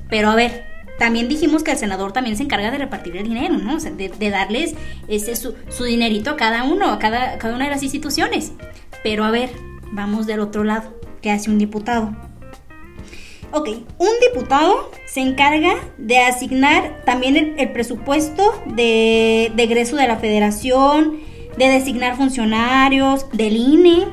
Pero 0.10 0.30
a 0.30 0.36
ver, 0.36 0.66
también 1.00 1.28
dijimos 1.28 1.64
que 1.64 1.72
el 1.72 1.78
senador 1.78 2.12
también 2.12 2.38
se 2.38 2.44
encarga 2.44 2.72
de 2.72 2.78
repartir 2.78 3.18
el 3.18 3.28
dinero, 3.28 3.58
¿no? 3.58 3.76
O 3.76 3.80
sea, 3.80 3.92
de, 3.92 4.10
darles 4.30 4.76
ese 5.08 5.36
su, 5.36 5.56
su, 5.70 5.86
dinerito 5.86 6.32
a 6.32 6.38
cada 6.38 6.64
uno, 6.64 6.92
a 6.92 7.00
cada, 7.00 7.38
cada 7.38 7.56
una 7.56 7.66
de 7.66 7.72
las 7.72 7.84
instituciones. 7.84 8.54
Pero 9.04 9.24
a 9.24 9.32
ver, 9.32 9.50
vamos 9.92 10.28
del 10.28 10.40
otro 10.40 10.64
lado. 10.64 10.94
¿Qué 11.22 11.32
hace 11.32 11.50
un 11.50 11.58
diputado? 11.58 12.16
Ok, 13.56 13.70
un 14.00 14.10
diputado 14.20 14.90
se 15.06 15.20
encarga 15.20 15.76
de 16.00 16.18
asignar 16.18 17.04
también 17.06 17.54
el, 17.60 17.72
presupuesto 17.72 18.52
de, 18.66 19.52
de, 19.56 19.64
egreso 19.64 19.96
de 19.96 20.08
la 20.08 20.18
federación, 20.18 21.20
de 21.56 21.70
designar 21.70 22.18
funcionarios, 22.18 23.28
del 23.32 23.56
INE, 23.56 24.08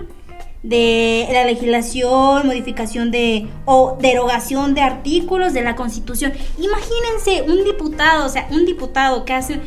de 0.62 1.26
la 1.32 1.44
legislación, 1.44 2.48
modificación 2.48 3.10
de 3.10 3.46
o 3.64 3.96
derogación 3.98 4.74
de 4.74 4.82
artículos 4.82 5.54
de 5.54 5.62
la 5.62 5.74
Constitución. 5.74 6.34
Imagínense 6.58 7.50
un 7.50 7.64
diputado, 7.64 8.26
o 8.26 8.28
sea, 8.28 8.46
un 8.50 8.66
diputado 8.66 9.24
que 9.24 9.32
hace 9.32 9.58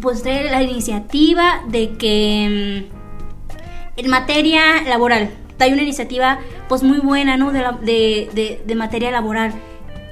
pues 0.00 0.24
la 0.24 0.60
iniciativa 0.60 1.62
de 1.68 1.92
que 1.92 2.88
mm, 2.88 4.00
en 4.00 4.10
materia 4.10 4.82
laboral 4.88 5.30
hay 5.60 5.72
una 5.72 5.82
iniciativa 5.82 6.40
pues 6.70 6.84
muy 6.84 7.00
buena, 7.00 7.36
¿no? 7.36 7.50
De, 7.50 8.60
de, 8.64 8.74
materia 8.76 9.10
laboral 9.10 9.52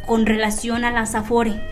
con 0.09 0.27
relación 0.27 0.85
a 0.85 0.91
la 0.91 1.07
SAFORE. 1.07 1.63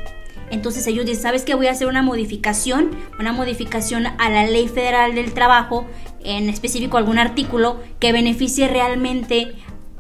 Entonces 0.48 0.86
ellos 0.86 1.04
dicen, 1.04 1.24
¿sabes 1.24 1.42
qué? 1.42 1.56
Voy 1.56 1.66
a 1.66 1.72
hacer 1.72 1.88
una 1.88 2.02
modificación, 2.02 2.92
una 3.18 3.32
modificación 3.32 4.06
a 4.06 4.30
la 4.30 4.46
ley 4.46 4.68
federal 4.68 5.16
del 5.16 5.34
trabajo, 5.34 5.88
en 6.22 6.48
específico 6.48 6.98
algún 6.98 7.18
artículo 7.18 7.80
que 7.98 8.12
beneficie 8.12 8.68
realmente 8.68 9.56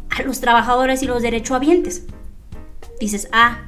a 0.08 0.22
los 0.22 0.38
trabajadores 0.38 1.02
y 1.02 1.06
los 1.06 1.20
derechohabientes. 1.20 2.04
Dices, 3.00 3.28
ah, 3.32 3.62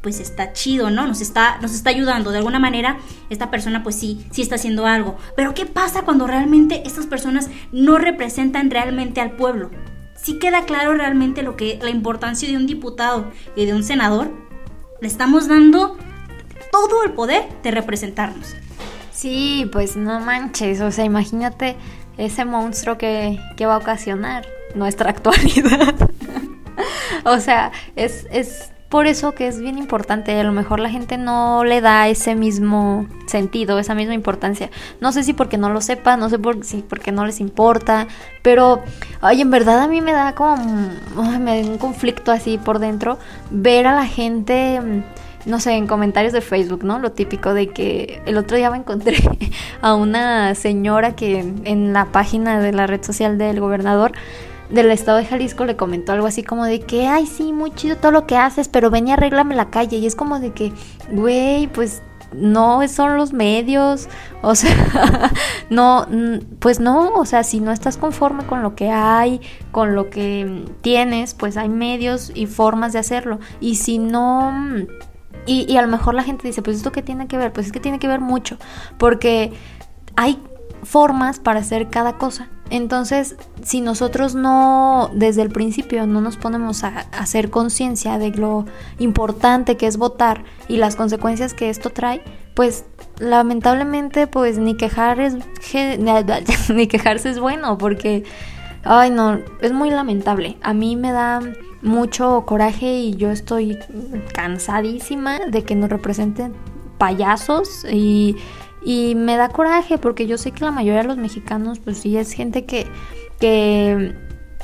pues 0.00 0.18
está 0.18 0.54
chido, 0.54 0.88
¿no? 0.88 1.06
Nos 1.06 1.20
está, 1.20 1.58
nos 1.60 1.74
está 1.74 1.90
ayudando. 1.90 2.30
De 2.30 2.38
alguna 2.38 2.58
manera, 2.58 2.96
esta 3.28 3.50
persona 3.50 3.82
pues 3.82 3.96
sí, 3.96 4.24
sí 4.30 4.40
está 4.40 4.54
haciendo 4.54 4.86
algo. 4.86 5.18
Pero 5.36 5.52
¿qué 5.52 5.66
pasa 5.66 6.06
cuando 6.06 6.26
realmente 6.26 6.84
estas 6.86 7.04
personas 7.04 7.50
no 7.70 7.98
representan 7.98 8.70
realmente 8.70 9.20
al 9.20 9.32
pueblo? 9.32 9.70
Si 10.24 10.38
queda 10.38 10.64
claro 10.64 10.94
realmente 10.94 11.42
lo 11.42 11.54
que, 11.54 11.78
la 11.82 11.90
importancia 11.90 12.48
de 12.48 12.56
un 12.56 12.66
diputado 12.66 13.30
y 13.54 13.66
de 13.66 13.74
un 13.74 13.84
senador. 13.84 14.30
Le 15.02 15.06
estamos 15.06 15.48
dando 15.48 15.98
todo 16.72 17.04
el 17.04 17.12
poder 17.12 17.44
de 17.62 17.70
representarnos. 17.70 18.56
Sí, 19.12 19.68
pues 19.70 19.96
no 19.96 20.20
manches, 20.20 20.80
o 20.80 20.90
sea, 20.90 21.04
imagínate 21.04 21.76
ese 22.16 22.46
monstruo 22.46 22.96
que, 22.96 23.38
que 23.58 23.66
va 23.66 23.74
a 23.74 23.76
ocasionar 23.76 24.46
nuestra 24.74 25.10
actualidad. 25.16 25.94
o 27.26 27.38
sea, 27.38 27.70
es, 27.94 28.26
es 28.30 28.70
por 28.94 29.08
eso 29.08 29.32
que 29.32 29.48
es 29.48 29.58
bien 29.58 29.76
importante. 29.76 30.38
A 30.38 30.44
lo 30.44 30.52
mejor 30.52 30.78
la 30.78 30.88
gente 30.88 31.18
no 31.18 31.64
le 31.64 31.80
da 31.80 32.06
ese 32.06 32.36
mismo 32.36 33.08
sentido, 33.26 33.80
esa 33.80 33.96
misma 33.96 34.14
importancia. 34.14 34.70
No 35.00 35.10
sé 35.10 35.24
si 35.24 35.32
porque 35.32 35.58
no 35.58 35.68
lo 35.68 35.80
sepa, 35.80 36.16
no 36.16 36.30
sé 36.30 36.38
por, 36.38 36.64
si 36.64 36.82
porque 36.82 37.10
no 37.10 37.26
les 37.26 37.40
importa, 37.40 38.06
pero, 38.42 38.84
ay, 39.20 39.40
en 39.40 39.50
verdad 39.50 39.80
a 39.80 39.88
mí 39.88 40.00
me 40.00 40.12
da 40.12 40.36
como 40.36 40.54
me 41.40 41.60
da 41.60 41.68
un 41.68 41.78
conflicto 41.78 42.30
así 42.30 42.56
por 42.56 42.78
dentro 42.78 43.18
ver 43.50 43.88
a 43.88 43.96
la 43.96 44.06
gente 44.06 44.80
no 45.44 45.58
sé, 45.58 45.72
en 45.72 45.88
comentarios 45.88 46.32
de 46.32 46.40
Facebook, 46.40 46.84
¿no? 46.84 47.00
Lo 47.00 47.10
típico 47.10 47.52
de 47.52 47.66
que 47.66 48.22
el 48.26 48.36
otro 48.38 48.56
día 48.56 48.70
me 48.70 48.76
encontré 48.76 49.16
a 49.82 49.94
una 49.96 50.54
señora 50.54 51.16
que 51.16 51.40
en 51.64 51.92
la 51.92 52.06
página 52.06 52.60
de 52.60 52.72
la 52.72 52.86
red 52.86 53.02
social 53.02 53.38
del 53.38 53.58
gobernador 53.58 54.12
del 54.74 54.90
estado 54.90 55.18
de 55.18 55.24
Jalisco 55.24 55.64
le 55.64 55.76
comentó 55.76 56.12
algo 56.12 56.26
así 56.26 56.42
como 56.42 56.64
de 56.64 56.80
que, 56.80 57.06
ay, 57.06 57.26
sí, 57.26 57.52
muy 57.52 57.70
chido 57.70 57.96
todo 57.96 58.12
lo 58.12 58.26
que 58.26 58.36
haces, 58.36 58.68
pero 58.68 58.90
ven 58.90 59.08
y 59.08 59.12
arréglame 59.12 59.54
la 59.54 59.70
calle. 59.70 59.96
Y 59.96 60.06
es 60.06 60.16
como 60.16 60.40
de 60.40 60.52
que, 60.52 60.72
güey, 61.10 61.68
pues 61.68 62.02
no 62.32 62.86
son 62.88 63.16
los 63.16 63.32
medios, 63.32 64.08
o 64.42 64.54
sea, 64.54 65.32
no, 65.70 66.06
pues 66.58 66.80
no, 66.80 67.14
o 67.14 67.24
sea, 67.24 67.44
si 67.44 67.60
no 67.60 67.70
estás 67.72 67.96
conforme 67.96 68.44
con 68.44 68.62
lo 68.62 68.74
que 68.74 68.90
hay, 68.90 69.40
con 69.70 69.94
lo 69.94 70.10
que 70.10 70.64
tienes, 70.80 71.34
pues 71.34 71.56
hay 71.56 71.68
medios 71.68 72.32
y 72.34 72.46
formas 72.46 72.92
de 72.92 72.98
hacerlo. 72.98 73.38
Y 73.60 73.76
si 73.76 73.98
no... 73.98 74.52
Y, 75.46 75.70
y 75.70 75.76
a 75.76 75.82
lo 75.82 75.88
mejor 75.88 76.14
la 76.14 76.22
gente 76.22 76.48
dice, 76.48 76.62
pues 76.62 76.78
esto 76.78 76.90
qué 76.90 77.02
tiene 77.02 77.26
que 77.28 77.36
ver, 77.36 77.52
pues 77.52 77.66
es 77.66 77.72
que 77.72 77.80
tiene 77.80 77.98
que 77.98 78.08
ver 78.08 78.20
mucho, 78.20 78.56
porque 78.96 79.52
hay 80.16 80.38
formas 80.84 81.38
para 81.38 81.60
hacer 81.60 81.88
cada 81.88 82.16
cosa. 82.16 82.48
Entonces, 82.74 83.36
si 83.62 83.80
nosotros 83.80 84.34
no, 84.34 85.08
desde 85.14 85.42
el 85.42 85.50
principio, 85.50 86.08
no 86.08 86.20
nos 86.20 86.36
ponemos 86.36 86.82
a, 86.82 87.06
hacer 87.12 87.48
conciencia 87.48 88.18
de 88.18 88.30
lo 88.30 88.64
importante 88.98 89.76
que 89.76 89.86
es 89.86 89.96
votar 89.96 90.42
y 90.66 90.78
las 90.78 90.96
consecuencias 90.96 91.54
que 91.54 91.70
esto 91.70 91.90
trae, 91.90 92.20
pues 92.54 92.84
lamentablemente, 93.20 94.26
pues 94.26 94.58
ni 94.58 94.76
quejar 94.76 95.20
es, 95.20 95.36
ni 96.68 96.88
quejarse 96.88 97.30
es 97.30 97.38
bueno, 97.38 97.78
porque, 97.78 98.24
ay 98.82 99.10
no, 99.10 99.38
es 99.60 99.70
muy 99.70 99.90
lamentable. 99.90 100.56
A 100.60 100.74
mí 100.74 100.96
me 100.96 101.12
da 101.12 101.42
mucho 101.80 102.42
coraje 102.44 102.92
y 102.98 103.14
yo 103.14 103.30
estoy 103.30 103.78
cansadísima 104.32 105.38
de 105.46 105.62
que 105.62 105.76
nos 105.76 105.90
representen 105.90 106.54
payasos 106.98 107.86
y 107.88 108.36
y 108.84 109.14
me 109.14 109.36
da 109.36 109.48
coraje 109.48 109.98
porque 109.98 110.26
yo 110.26 110.38
sé 110.38 110.52
que 110.52 110.64
la 110.64 110.70
mayoría 110.70 111.02
de 111.02 111.08
los 111.08 111.16
mexicanos, 111.16 111.78
pues 111.78 111.98
sí, 111.98 112.16
es 112.16 112.32
gente 112.32 112.64
que, 112.64 112.86
que 113.40 114.14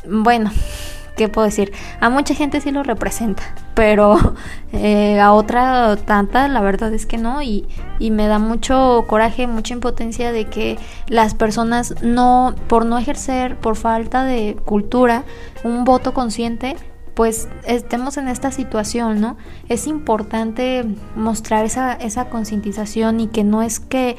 bueno, 0.06 0.50
¿qué 1.16 1.28
puedo 1.28 1.46
decir? 1.46 1.72
A 2.00 2.10
mucha 2.10 2.34
gente 2.34 2.60
sí 2.60 2.70
lo 2.70 2.82
representa, 2.82 3.42
pero 3.74 4.16
eh, 4.72 5.18
a 5.20 5.32
otra 5.32 5.96
tanta, 5.96 6.48
la 6.48 6.60
verdad 6.60 6.92
es 6.92 7.06
que 7.06 7.18
no. 7.18 7.42
Y, 7.42 7.66
y 7.98 8.10
me 8.10 8.26
da 8.26 8.38
mucho 8.38 9.04
coraje, 9.06 9.46
mucha 9.46 9.74
impotencia 9.74 10.32
de 10.32 10.46
que 10.46 10.78
las 11.08 11.34
personas 11.34 11.94
no, 12.02 12.54
por 12.68 12.86
no 12.86 12.98
ejercer, 12.98 13.56
por 13.56 13.76
falta 13.76 14.24
de 14.24 14.56
cultura, 14.64 15.24
un 15.64 15.84
voto 15.84 16.14
consciente, 16.14 16.76
pues 17.14 17.48
estemos 17.66 18.16
en 18.16 18.28
esta 18.28 18.50
situación, 18.50 19.20
¿no? 19.20 19.36
Es 19.68 19.86
importante 19.86 20.84
mostrar 21.16 21.64
esa, 21.64 21.94
esa 21.94 22.30
concientización 22.30 23.20
y 23.20 23.26
que 23.28 23.44
no 23.44 23.62
es 23.62 23.80
que 23.80 24.16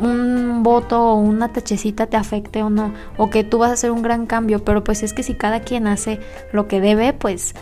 un 0.00 0.62
voto 0.62 1.12
o 1.12 1.14
una 1.16 1.52
tachecita 1.52 2.06
te 2.06 2.16
afecte 2.16 2.62
o 2.62 2.70
no, 2.70 2.94
o 3.16 3.30
que 3.30 3.44
tú 3.44 3.58
vas 3.58 3.70
a 3.70 3.74
hacer 3.74 3.90
un 3.90 4.02
gran 4.02 4.26
cambio, 4.26 4.64
pero 4.64 4.82
pues 4.82 5.02
es 5.02 5.12
que 5.12 5.22
si 5.22 5.34
cada 5.34 5.60
quien 5.60 5.86
hace 5.86 6.20
lo 6.52 6.68
que 6.68 6.80
debe, 6.80 7.12
pues 7.12 7.54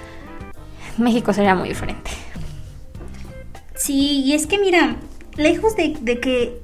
México 0.96 1.32
sería 1.32 1.54
muy 1.54 1.68
diferente. 1.68 2.10
Sí, 3.74 4.22
y 4.24 4.32
es 4.34 4.46
que 4.46 4.58
mira, 4.58 4.96
lejos 5.36 5.76
de, 5.76 5.96
de 6.00 6.20
que, 6.20 6.60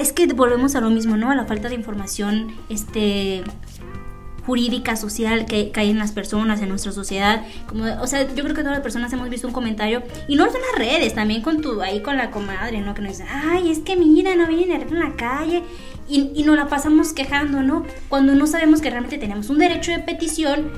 es 0.00 0.12
que 0.12 0.26
volvemos 0.26 0.74
a 0.76 0.80
lo 0.80 0.90
mismo, 0.90 1.16
¿no? 1.16 1.30
A 1.30 1.34
la 1.34 1.46
falta 1.46 1.68
de 1.68 1.74
información, 1.74 2.54
este, 2.68 3.42
jurídica, 4.46 4.96
social 4.96 5.46
que, 5.46 5.72
hay 5.74 5.90
en 5.90 5.98
las 5.98 6.12
personas, 6.12 6.60
en 6.60 6.68
nuestra 6.68 6.92
sociedad. 6.92 7.44
Como, 7.66 7.84
o 8.00 8.06
sea, 8.06 8.22
yo 8.22 8.42
creo 8.42 8.54
que 8.54 8.62
todas 8.62 8.72
las 8.72 8.80
personas 8.80 9.12
hemos 9.12 9.28
visto 9.28 9.46
un 9.46 9.52
comentario, 9.52 10.02
y 10.28 10.36
no 10.36 10.46
en 10.46 10.52
las 10.52 10.78
redes, 10.78 11.14
también 11.14 11.42
con 11.42 11.60
tu, 11.60 11.80
ahí 11.82 12.00
con 12.00 12.16
la 12.16 12.30
comadre, 12.30 12.80
¿no? 12.80 12.94
Que 12.94 13.02
nos 13.02 13.12
dicen, 13.12 13.26
ay, 13.30 13.70
es 13.70 13.80
que 13.80 13.96
mira, 13.96 14.34
no 14.34 14.46
vienen 14.46 14.80
a 14.80 14.84
en 14.84 14.98
la 14.98 15.16
calle. 15.16 15.62
Y, 16.08 16.30
y 16.34 16.42
nos 16.42 16.56
la 16.56 16.66
pasamos 16.68 17.12
quejando, 17.12 17.62
¿no? 17.62 17.86
Cuando 18.08 18.34
no 18.34 18.46
sabemos 18.46 18.80
que 18.80 18.90
realmente 18.90 19.18
tenemos 19.18 19.48
un 19.50 19.58
derecho 19.58 19.92
de 19.92 20.00
petición 20.00 20.70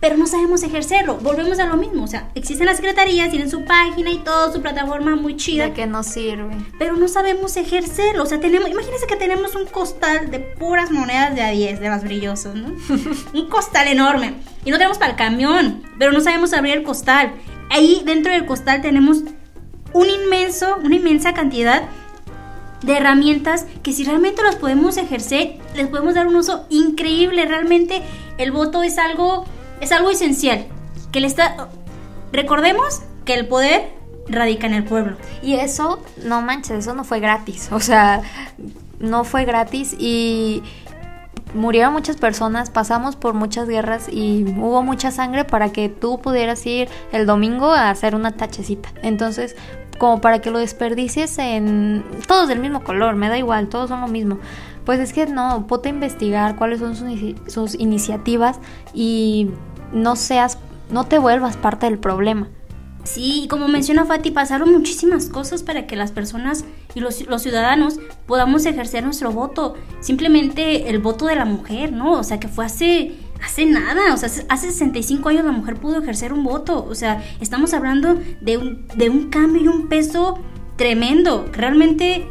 pero 0.00 0.16
no 0.16 0.26
sabemos 0.26 0.62
ejercerlo. 0.62 1.16
Volvemos 1.16 1.58
a 1.58 1.66
lo 1.66 1.76
mismo, 1.76 2.04
o 2.04 2.06
sea, 2.06 2.30
existen 2.34 2.66
las 2.66 2.76
secretarías, 2.76 3.30
tienen 3.30 3.50
su 3.50 3.64
página 3.64 4.10
y 4.10 4.18
todo, 4.18 4.50
su 4.52 4.62
plataforma 4.62 5.14
muy 5.14 5.36
chida. 5.36 5.66
De 5.66 5.72
que 5.74 5.86
nos 5.86 6.06
sirve. 6.06 6.56
Pero 6.78 6.96
no 6.96 7.06
sabemos 7.06 7.56
ejercerlo, 7.58 8.22
o 8.22 8.26
sea, 8.26 8.40
tenemos, 8.40 8.70
imagínense 8.70 9.06
que 9.06 9.16
tenemos 9.16 9.54
un 9.54 9.66
costal 9.66 10.30
de 10.30 10.38
puras 10.38 10.90
monedas 10.90 11.34
de 11.34 11.42
a 11.42 11.50
10, 11.50 11.80
de 11.80 11.88
las 11.88 12.02
brillosas, 12.02 12.54
¿no? 12.54 12.74
un 13.34 13.48
costal 13.48 13.88
enorme. 13.88 14.34
Y 14.64 14.70
no 14.70 14.78
tenemos 14.78 14.96
para 14.96 15.12
el 15.12 15.16
camión, 15.18 15.82
pero 15.98 16.12
no 16.12 16.20
sabemos 16.20 16.54
abrir 16.54 16.78
el 16.78 16.82
costal. 16.82 17.32
Ahí 17.68 18.02
dentro 18.04 18.32
del 18.32 18.46
costal 18.46 18.80
tenemos 18.80 19.18
un 19.92 20.08
inmenso, 20.08 20.78
una 20.82 20.96
inmensa 20.96 21.34
cantidad 21.34 21.82
de 22.82 22.96
herramientas 22.96 23.66
que 23.82 23.92
si 23.92 24.04
realmente 24.04 24.42
las 24.42 24.56
podemos 24.56 24.96
ejercer, 24.96 25.58
les 25.76 25.88
podemos 25.88 26.14
dar 26.14 26.26
un 26.26 26.36
uso 26.36 26.64
increíble. 26.70 27.44
Realmente 27.44 28.00
el 28.38 28.50
voto 28.52 28.82
es 28.82 28.96
algo 28.96 29.44
es 29.80 29.92
algo 29.92 30.10
esencial. 30.10 30.66
Que 31.12 31.20
le 31.20 31.26
está. 31.26 31.68
Recordemos 32.32 33.02
que 33.24 33.34
el 33.34 33.48
poder 33.48 33.90
radica 34.28 34.66
en 34.66 34.74
el 34.74 34.84
pueblo. 34.84 35.16
Y 35.42 35.54
eso, 35.54 36.00
no 36.24 36.42
manches, 36.42 36.78
eso 36.78 36.94
no 36.94 37.04
fue 37.04 37.20
gratis. 37.20 37.68
O 37.72 37.80
sea, 37.80 38.22
no 39.00 39.24
fue 39.24 39.44
gratis 39.44 39.94
y 39.98 40.62
murieron 41.54 41.92
muchas 41.92 42.16
personas, 42.16 42.70
pasamos 42.70 43.16
por 43.16 43.34
muchas 43.34 43.68
guerras 43.68 44.08
y 44.10 44.44
hubo 44.56 44.82
mucha 44.82 45.10
sangre 45.10 45.44
para 45.44 45.72
que 45.72 45.88
tú 45.88 46.20
pudieras 46.20 46.64
ir 46.66 46.88
el 47.12 47.26
domingo 47.26 47.72
a 47.72 47.90
hacer 47.90 48.14
una 48.14 48.32
tachecita. 48.32 48.90
Entonces, 49.02 49.56
como 49.98 50.20
para 50.20 50.40
que 50.40 50.50
lo 50.50 50.58
desperdicies 50.58 51.38
en 51.38 52.04
todos 52.26 52.48
del 52.48 52.60
mismo 52.60 52.82
color, 52.84 53.16
me 53.16 53.28
da 53.28 53.36
igual, 53.36 53.68
todos 53.68 53.88
son 53.88 54.00
lo 54.00 54.08
mismo. 54.08 54.38
Pues 54.84 54.98
es 55.00 55.12
que 55.12 55.26
no, 55.26 55.66
ponte 55.66 55.88
investigar 55.88 56.56
cuáles 56.56 56.80
son 56.80 56.96
sus, 56.96 57.52
sus 57.52 57.74
iniciativas 57.74 58.58
y 58.94 59.50
no 59.92 60.16
seas, 60.16 60.58
no 60.90 61.04
te 61.04 61.18
vuelvas 61.18 61.56
parte 61.56 61.86
del 61.86 61.98
problema. 61.98 62.48
Sí, 63.04 63.46
como 63.48 63.66
menciona 63.66 64.04
Fati, 64.04 64.30
pasaron 64.30 64.72
muchísimas 64.72 65.26
cosas 65.28 65.62
para 65.62 65.86
que 65.86 65.96
las 65.96 66.12
personas 66.12 66.64
y 66.94 67.00
los, 67.00 67.14
ciudadanos 67.14 67.98
podamos 68.26 68.66
ejercer 68.66 69.04
nuestro 69.04 69.32
voto. 69.32 69.74
Simplemente 70.00 70.90
el 70.90 70.98
voto 70.98 71.26
de 71.26 71.36
la 71.36 71.46
mujer, 71.46 71.92
¿no? 71.92 72.12
O 72.12 72.24
sea, 72.24 72.38
que 72.38 72.48
fue 72.48 72.66
hace, 72.66 73.12
hace 73.42 73.64
nada. 73.64 74.12
O 74.12 74.16
sea, 74.18 74.28
hace 74.48 74.70
65 74.70 75.30
años 75.30 75.44
la 75.44 75.52
mujer 75.52 75.76
pudo 75.76 76.02
ejercer 76.02 76.32
un 76.32 76.44
voto. 76.44 76.84
O 76.84 76.94
sea, 76.94 77.22
estamos 77.40 77.72
hablando 77.72 78.18
de 78.42 78.58
un, 78.58 78.86
de 78.94 79.08
un 79.08 79.30
cambio 79.30 79.62
y 79.62 79.68
un 79.68 79.88
peso 79.88 80.38
tremendo. 80.76 81.46
Realmente 81.52 82.28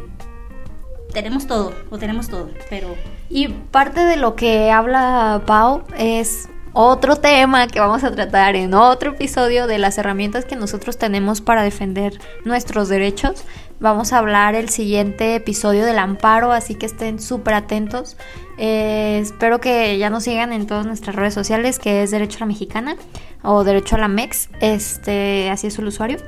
tenemos 1.12 1.46
todo, 1.46 1.74
o 1.90 1.98
tenemos 1.98 2.28
todo, 2.28 2.48
pero... 2.68 2.94
Y 3.28 3.48
parte 3.48 4.00
de 4.00 4.16
lo 4.16 4.34
que 4.34 4.70
habla 4.70 5.42
Pau 5.46 5.82
es 5.96 6.48
otro 6.72 7.16
tema 7.16 7.66
que 7.66 7.80
vamos 7.80 8.04
a 8.04 8.12
tratar 8.12 8.56
en 8.56 8.74
otro 8.74 9.12
episodio 9.12 9.66
de 9.66 9.78
las 9.78 9.98
herramientas 9.98 10.44
que 10.44 10.56
nosotros 10.56 10.98
tenemos 10.98 11.40
para 11.40 11.62
defender 11.62 12.18
nuestros 12.44 12.88
derechos. 12.88 13.44
Vamos 13.80 14.12
a 14.12 14.18
hablar 14.18 14.54
el 14.54 14.68
siguiente 14.68 15.34
episodio 15.34 15.86
del 15.86 15.98
amparo, 15.98 16.52
así 16.52 16.74
que 16.74 16.86
estén 16.86 17.18
súper 17.18 17.54
atentos. 17.54 18.16
Eh, 18.58 19.18
espero 19.22 19.58
que 19.60 19.96
ya 19.96 20.10
nos 20.10 20.24
sigan 20.24 20.52
en 20.52 20.66
todas 20.66 20.84
nuestras 20.84 21.16
redes 21.16 21.32
sociales, 21.32 21.78
que 21.78 22.02
es 22.02 22.10
Derecho 22.10 22.36
a 22.36 22.40
la 22.40 22.46
Mexicana 22.46 22.96
o 23.42 23.64
Derecho 23.64 23.96
a 23.96 24.00
la 24.00 24.08
MEX, 24.08 24.50
este, 24.60 25.48
así 25.50 25.68
es 25.68 25.78
el 25.78 25.86
usuario. 25.86 26.18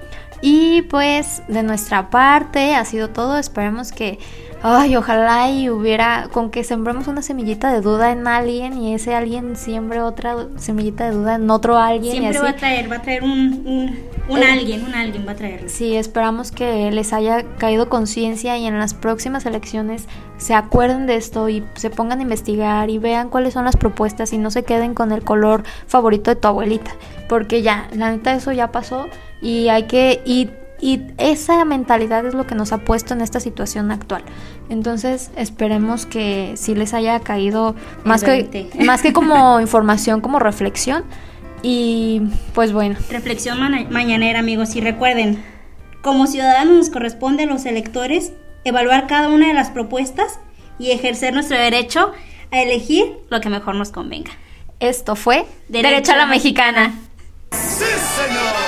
Y 0.40 0.82
pues 0.82 1.42
de 1.46 1.62
nuestra 1.62 2.11
parte 2.11 2.75
ha 2.75 2.84
sido 2.84 3.11
todo, 3.11 3.38
esperemos 3.38 3.92
que 3.92 4.18
Ay, 4.64 4.95
ojalá 4.95 5.50
y 5.50 5.69
hubiera, 5.71 6.28
con 6.33 6.50
que 6.50 6.62
sembremos 6.62 7.09
una 7.09 7.21
semillita 7.21 7.73
de 7.73 7.81
duda 7.81 8.12
en 8.12 8.28
alguien 8.28 8.78
y 8.78 8.95
ese 8.95 9.12
alguien 9.12 9.57
siembre 9.57 10.00
otra 10.00 10.37
semillita 10.57 11.11
de 11.11 11.16
duda 11.16 11.35
en 11.35 11.50
otro 11.50 11.78
alguien. 11.78 12.12
Siempre 12.12 12.38
va 12.38 12.50
a 12.50 12.57
traer, 12.57 12.90
va 12.90 12.97
a 12.97 13.02
traer 13.02 13.25
un, 13.25 13.90
un, 14.28 14.38
eh, 14.38 14.45
alguien, 14.45 14.85
un 14.85 14.95
alguien 14.95 15.26
va 15.26 15.33
a 15.33 15.35
traer. 15.35 15.69
Sí, 15.69 15.97
esperamos 15.97 16.52
que 16.52 16.92
les 16.92 17.12
haya 17.12 17.42
caído 17.59 17.88
conciencia 17.88 18.57
y 18.57 18.66
en 18.66 18.78
las 18.78 18.95
próximas 18.95 19.47
elecciones 19.47 20.07
se 20.37 20.54
acuerden 20.54 21.07
de 21.07 21.16
esto 21.16 21.49
y 21.49 21.64
se 21.75 21.90
pongan 21.90 22.21
a 22.21 22.23
investigar 22.23 22.88
y 22.88 22.99
vean 22.99 23.31
cuáles 23.31 23.54
son 23.54 23.64
las 23.64 23.76
propuestas 23.76 24.33
y 24.33 24.38
no 24.38 24.52
se 24.52 24.62
queden 24.62 24.95
con 24.95 25.11
el 25.11 25.25
color 25.25 25.64
favorito 25.88 26.31
de 26.31 26.37
tu 26.37 26.47
abuelita. 26.47 26.92
Porque 27.28 27.62
ya, 27.62 27.88
la 27.95 28.12
neta 28.12 28.33
eso 28.33 28.52
ya 28.52 28.71
pasó 28.71 29.09
y 29.40 29.69
hay 29.69 29.85
que... 29.85 30.23
Y 30.25 30.50
y 30.82 31.00
esa 31.16 31.64
mentalidad 31.64 32.26
es 32.26 32.34
lo 32.34 32.44
que 32.44 32.56
nos 32.56 32.72
ha 32.72 32.78
puesto 32.78 33.14
en 33.14 33.20
esta 33.20 33.38
situación 33.38 33.92
actual. 33.92 34.24
Entonces 34.68 35.30
esperemos 35.36 36.06
que 36.06 36.54
sí 36.56 36.74
les 36.74 36.92
haya 36.92 37.20
caído 37.20 37.76
más 38.02 38.24
que, 38.24 38.68
más 38.84 39.00
que 39.00 39.12
como 39.12 39.60
información, 39.60 40.20
como 40.20 40.40
reflexión. 40.40 41.04
Y 41.62 42.22
pues 42.52 42.72
bueno. 42.72 42.96
Reflexión 43.10 43.60
mañanera 43.90 44.40
amigos. 44.40 44.74
Y 44.74 44.80
recuerden, 44.80 45.40
como 46.02 46.26
ciudadanos 46.26 46.76
nos 46.76 46.90
corresponde 46.90 47.44
a 47.44 47.46
los 47.46 47.64
electores 47.64 48.32
evaluar 48.64 49.06
cada 49.06 49.28
una 49.28 49.46
de 49.46 49.54
las 49.54 49.70
propuestas 49.70 50.40
y 50.80 50.90
ejercer 50.90 51.32
nuestro 51.32 51.56
derecho 51.58 52.10
a 52.50 52.60
elegir 52.60 53.04
lo 53.30 53.40
que 53.40 53.50
mejor 53.50 53.76
nos 53.76 53.92
convenga. 53.92 54.32
Esto 54.80 55.14
fue 55.14 55.46
Derecho, 55.68 56.10
a 56.10 56.16
la 56.16 56.26
Mexicana. 56.26 56.92
¡Sí, 57.52 57.84
señor! 57.84 58.62